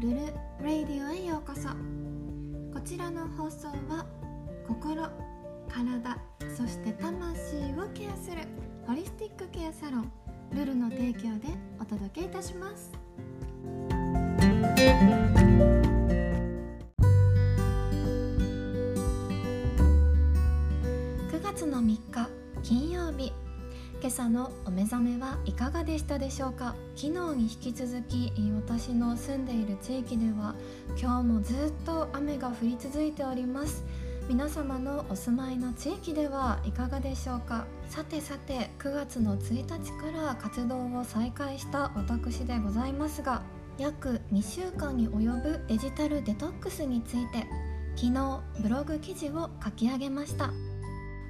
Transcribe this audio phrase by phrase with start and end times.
[0.00, 0.16] ルル・
[0.62, 1.68] レイディオへようこそ。
[2.72, 4.06] こちらの放送は
[4.68, 5.08] 心
[5.68, 6.16] 体
[6.56, 8.42] そして魂をケアする
[8.86, 10.12] ホリスティックケアサロン
[10.52, 11.48] ルルの提供で
[11.80, 12.92] お届けいたします。
[24.08, 26.74] 今朝のお目覚めはいかがでしたでしょうか？
[26.96, 28.32] 昨日に引き続き
[28.64, 30.54] 私の住んでいる地域では
[30.98, 33.84] 今日もずっと雨が降り続いております。
[34.26, 37.66] 皆様のお住まいの地域ではいかがでしょうか？
[37.90, 43.42] さてさて9月の1日から活動を再開した私でございますが
[43.76, 47.46] 約2週間に及ぶデジタルデトックスについて
[47.94, 50.50] 昨日ブログ記事を書き上げました。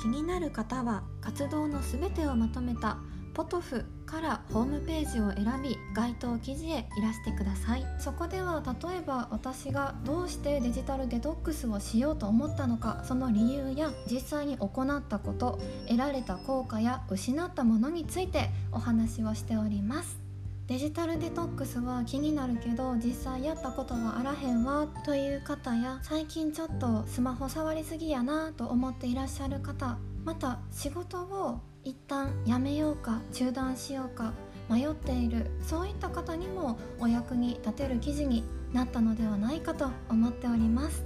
[0.00, 2.98] 気になる方は活動のすべてをまとめた
[3.34, 7.84] ポトフからホームページを選び該当記事へいらしてください。
[7.98, 20.23] そこでは例えば私がどうしてデジタルデトックスをしようと思ったのかその理由や実際に行ったこと得られた効果や失ったものについてお話をしております。
[20.66, 34.32] デジタルデトックスは気になるけど実際やったことはあらへんわという方や最近ちょっとスマホ触りすぎやなと思っていらっしゃる方また仕事を一旦やめようか中断しようか
[34.70, 38.42] 迷っているそういった方にもお役に立てる記事に
[38.72, 41.04] なったのではないかと思っております。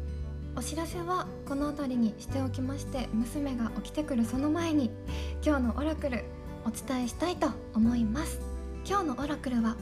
[0.56, 4.90] お知らせはこの辺りにしておきまして娘が起きてくるその前に
[5.44, 6.24] 今日のオラクル
[6.64, 8.47] お伝えしたいと思います。
[8.88, 9.76] 今日のオラクルは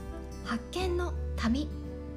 [0.45, 1.69] 発見の旅。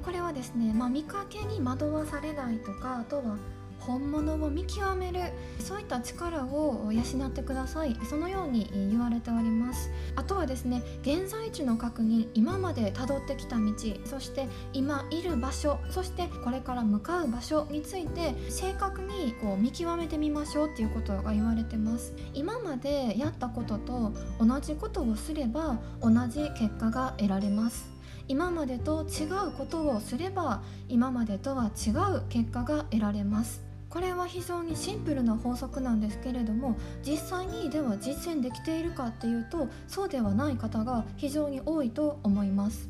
[0.04, 3.36] これはですね、まあ、見かけに惑わされないとかあとは
[3.80, 5.20] 本物を見極める
[5.58, 7.96] そういった力を養ってください。
[8.08, 9.90] そのように言われております。
[10.16, 13.72] あとはですね現在地の確認今までたどってきた道
[14.04, 22.14] そして今いる場所そしてこれから向かう場所について正確にこう見極めてみましょうっていうことが言われてます。
[22.34, 27.90] 今までやったことと同じことをすれば同じ結果が得られます。
[28.28, 33.69] 今までと違うことをすれば今までとは違う結果が得られます。
[33.90, 42.88] これは非常にシンプルな法則なんですけれども実際にでは実践できているかっていうとそうではない方が非常に多いと思います。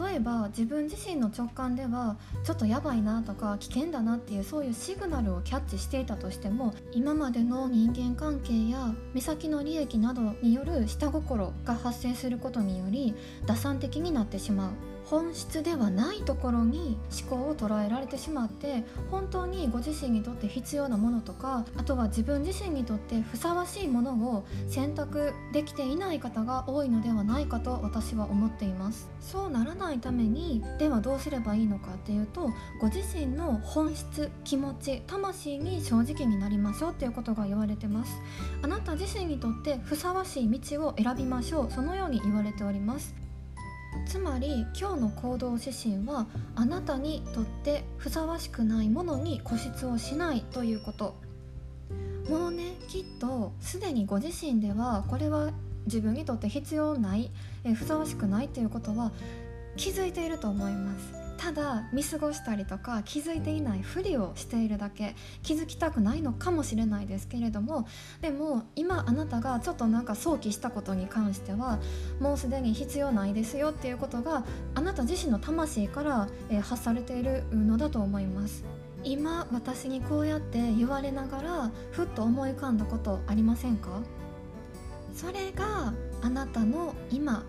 [0.00, 13.14] 例えば自分自身の直感ではちょっとやばいなとか危険だなっていうそういうシグナルをキャッチしていたとしても今までの人間関係や目先の利益などによる下心が発生することにより
[13.46, 14.70] 打算的になってしまう。
[15.06, 29.10] 本質ではないところに思考を捉えられてしまって本当にご自身にとって必要なものとかあとは自分自身にとってふさわしいものを選択できていない方が多いのではないかと私は思っています。
[29.20, 38.20] そうならないためにではどうすればいいのかっていうとご自身の本質気持ち魂に正直になりましょうっていうことが言われてます。
[38.62, 41.70] あなた自身にとってふさわしい道を選びましょう。
[41.70, 43.21] そのように言われております。
[44.06, 51.14] つまり今日の行動指針はあなたにとってふさわしくないものに固執をしないということ。
[52.28, 55.50] もうねきっとすでにご自身ではこれは
[55.86, 57.30] 自分にとって必要ない
[57.64, 59.12] えふさわしくないということは
[59.76, 61.21] 気づいていると思います。
[61.42, 67.88] ただ見過ごしたりとか気づいていないふりをしているだけ気づきたくないのかもしれないですけれども
[68.20, 71.80] でも今あなたがちょっとなんか想起したことに関しては
[72.20, 74.44] もうすでに必要ないですよっていうことが
[74.76, 78.64] あなた自身の魂から、え発されているのだと思います。
[79.02, 84.00] 今私にこうやって言われながらふっと思い浮かんだことありませんか？
[85.12, 85.92] それが
[86.22, 87.44] あなたの今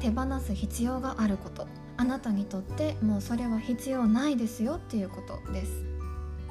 [0.00, 1.66] 手放す必要があること
[2.00, 5.84] あなたにとってもうそれは必要ないですよっていうことです。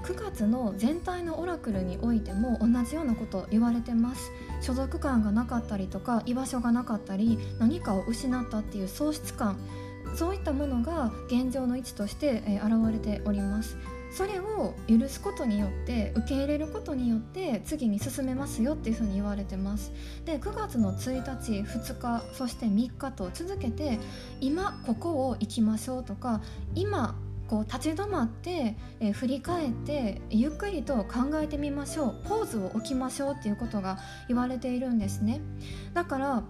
[0.04, 4.32] 9月の全体のオラクルにおいても同じようなこと言われてます。
[4.62, 9.58] 所属感がなかったりとか居場所がなかったり何かを失ったっていう喪失感
[10.16, 13.76] そういったものが現状の位置として、え、現れております。
[14.12, 19.92] それを許すことによって受け入れることによって次に進めますよっていうふうに言われてます。
[20.26, 24.00] で9月の1日2日そして3日と続けて
[24.42, 26.42] 今ここを行きましょうとか
[26.76, 27.16] 今
[27.48, 32.22] こう立ち止まって、えー、振り返ってゆっくりと考えてみましょう。
[32.28, 33.98] ポーズを置きましょうっていうことが
[34.28, 35.42] 言われているんですね。
[35.94, 36.44] だから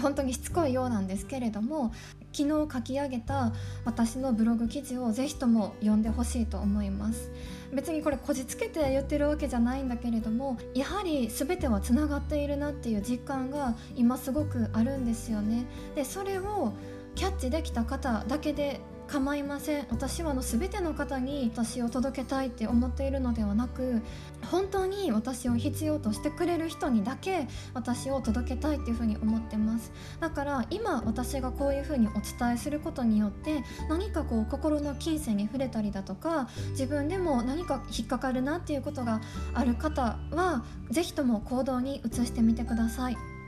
[0.00, 1.92] 本当にしつこいようなんですけれども
[2.32, 3.52] 昨日書き上げた
[3.84, 7.30] 私のブログ記事をぜひとも読んでほしいと思います。
[7.72, 15.66] 別にこれこじつけて言ってるわけじゃないんだけれどもやはり全てはつながっているなっていう実感が今すごくあるんですよね。
[15.94, 16.72] でそれを
[17.14, 18.80] キャッチできた方だけで
[19.10, 19.86] 構いません。
[19.90, 24.02] 私はあの全ての方に私を届けたいって思っているのではなく
[24.50, 29.92] 本当に私を必要としてくれる人にだけ私を届けたいっていうふうに思ってます。
[30.20, 39.20] だから今私がこういうふうにお伝えすることによって何かこう心の金銭に触れたりだとか自分でも何か引っかかるなっていうことが
[39.54, 43.39] ある方は是非とも行動に移してみてください。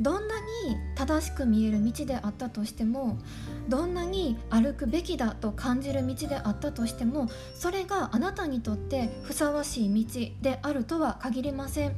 [0.00, 3.18] どんなに正しく見える道であったとしても
[3.68, 11.94] どんなに歩くべきだと感じる道であったとしてもそれがあなたにとってふさわしい道であるとは限りません。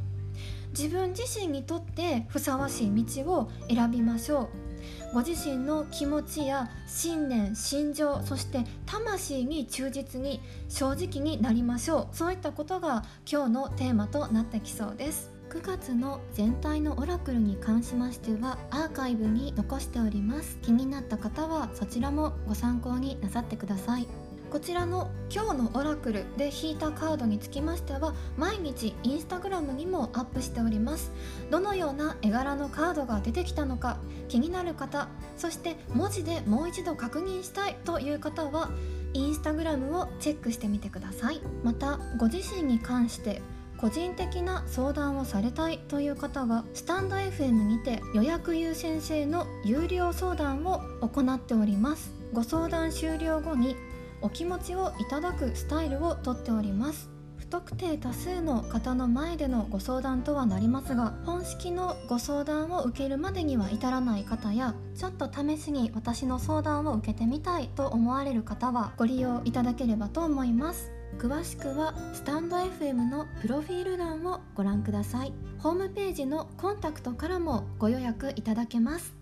[0.77, 5.15] 自分自身にとってふさわしい道を選びましょう。
[5.15, 12.17] ご自身の気持ちや信念心情そして魂に忠実に正直になりましょう。
[12.17, 15.31] そういったことが今日のテーマとなってきそうです。
[15.53, 20.57] 9月の全体のオラクルに関しましてはアーカイブに残しております。
[20.63, 24.09] 気になった方はそちらもご参考になさってください。
[24.51, 31.13] こちらの今日のオラクルで引いたカードにつきましては毎日インスタグラムにもアップしております。
[31.51, 33.99] どのような絵柄のカードが出てきたのか
[34.29, 38.71] 気になる方そして文字でもう一度確認したいという方は
[39.13, 41.43] インスタグラムをチェックしてみてください。
[41.63, 43.43] またご自身に関して
[43.83, 52.13] 個人的な相談をされたいという方はスタンド FM にて予約優先制の有料相談を行っております。
[52.33, 53.75] ご相談終了後に
[54.21, 57.11] お気持ちをいただくスタイルをとっております。
[57.39, 71.02] 不特定多数の方の前でのご相談とはなりますが本式のご相談を受けるまでには至らない方やちょっと試しに私の相談を受けてみたいと思われる方はご利用いただければと思います。
[71.19, 75.33] 詳しくはスタンド FM のプロフィール欄をご覧ください。
[75.59, 79.15] ホームページのコンタクトからもご予約いただけます。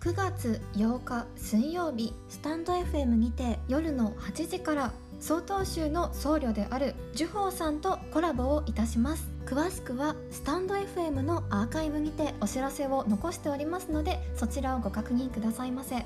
[0.00, 9.28] 9月8日水曜日スタンド FM にて夜の8時から曹洞宗の僧侶である樹宝さんとコラボをいたします。
[9.44, 16.04] 詳しくはスタンド FM のアーカイブにてお知らせを残しておりますのでそちらをご確認くださいませ。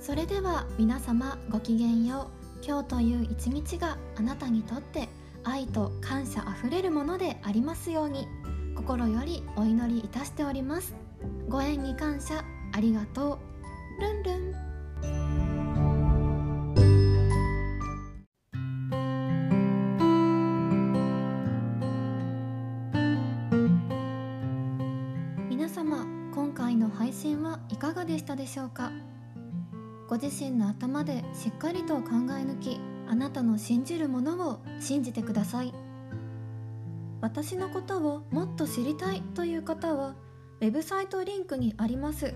[0.00, 2.41] それでは皆様ごきげんよう。
[2.64, 5.08] 今日という一日があなたにとって
[5.42, 8.28] 愛と感謝あふれるものでありますように
[8.76, 10.94] 心よりお祈りいたしております。
[11.48, 13.38] ご縁に感謝ありがと
[13.98, 14.00] う。
[14.00, 14.52] ルンルン。
[25.50, 28.92] 皆様今回の配信はいかがでしたでしょうか？
[30.12, 32.78] ご自身の頭でしっかりと考え抜き
[33.08, 35.72] あなたの信じるものを信じてください。
[37.22, 40.14] 私のことをもっと知りたいという方は
[40.60, 42.34] ウェブサイトリンクにあります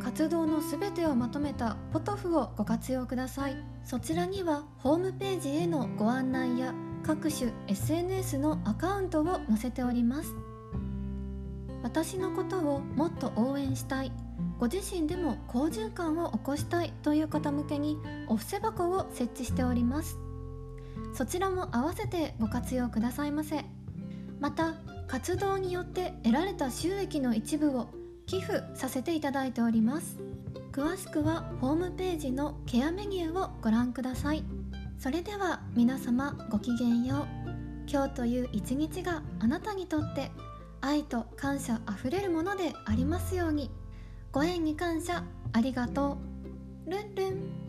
[0.00, 3.56] 活動のすべてをまとめたポトフをご活用ください。
[3.82, 6.72] そちらにはホームページへのご案内や
[7.02, 10.32] 各種 SNS のアカウントを載せております。
[11.82, 14.27] 私のことをもっと応援したい。
[14.58, 17.96] ご自身でも好循環を起こしたいという方向けに
[18.26, 20.18] お布施箱を設置しております。
[21.14, 23.64] そちらも合わせてご活用くださいませ。
[24.40, 24.74] また
[25.06, 27.88] 活動によって得られた収益の一部を
[28.26, 30.18] 寄付させていただいております。
[30.72, 34.44] 詳しくはホームページのケアメニューをご覧ください。
[34.98, 37.48] それでは皆様ごきげんよう。
[37.90, 40.30] 今日という一日があなたにとって
[40.80, 43.70] 愛と感謝あふれるものでありますように。
[44.30, 45.24] ご縁に感謝。
[45.54, 46.18] ありがと
[46.86, 46.90] う。
[46.90, 47.67] ルンルン。